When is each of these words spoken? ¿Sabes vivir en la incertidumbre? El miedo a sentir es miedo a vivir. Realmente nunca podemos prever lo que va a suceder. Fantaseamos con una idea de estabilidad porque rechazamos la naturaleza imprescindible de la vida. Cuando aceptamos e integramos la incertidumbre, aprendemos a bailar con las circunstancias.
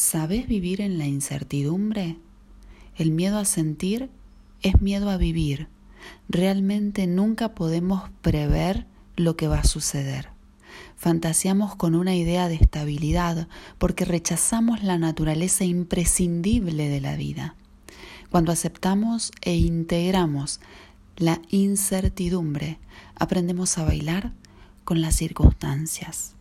¿Sabes 0.00 0.48
vivir 0.48 0.80
en 0.80 0.96
la 0.96 1.06
incertidumbre? 1.06 2.16
El 2.96 3.10
miedo 3.10 3.38
a 3.38 3.44
sentir 3.44 4.08
es 4.62 4.80
miedo 4.80 5.10
a 5.10 5.18
vivir. 5.18 5.68
Realmente 6.26 7.06
nunca 7.06 7.54
podemos 7.54 8.08
prever 8.22 8.86
lo 9.16 9.36
que 9.36 9.46
va 9.46 9.58
a 9.58 9.64
suceder. 9.64 10.30
Fantaseamos 10.96 11.76
con 11.76 11.94
una 11.94 12.16
idea 12.16 12.48
de 12.48 12.54
estabilidad 12.54 13.46
porque 13.76 14.06
rechazamos 14.06 14.82
la 14.82 14.96
naturaleza 14.96 15.64
imprescindible 15.64 16.88
de 16.88 17.02
la 17.02 17.14
vida. 17.16 17.54
Cuando 18.30 18.52
aceptamos 18.52 19.32
e 19.42 19.54
integramos 19.54 20.60
la 21.18 21.42
incertidumbre, 21.50 22.78
aprendemos 23.16 23.76
a 23.76 23.84
bailar 23.84 24.32
con 24.84 25.02
las 25.02 25.14
circunstancias. 25.14 26.36